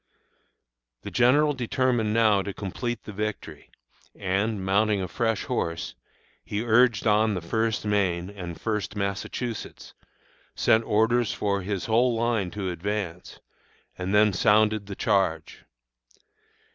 "The 1.03 1.11
general 1.11 1.53
determined 1.53 2.11
now 2.11 2.41
to 2.41 2.55
complete 2.55 3.03
the 3.03 3.11
victory, 3.13 3.69
and, 4.15 4.65
mounting 4.65 4.99
a 4.99 5.07
fresh 5.07 5.43
horse, 5.43 5.93
he 6.43 6.63
urged 6.65 7.05
on 7.05 7.35
the 7.35 7.39
First 7.39 7.85
Maine 7.85 8.27
and 8.31 8.59
First 8.59 8.95
Massachusetts, 8.95 9.93
sent 10.55 10.85
orders 10.85 11.33
for 11.33 11.61
his 11.61 11.85
whole 11.85 12.15
line 12.15 12.49
to 12.49 12.71
advance, 12.71 13.39
and 13.95 14.11
then 14.11 14.33
sounded 14.33 14.87
the 14.87 14.95
charge. 14.95 15.65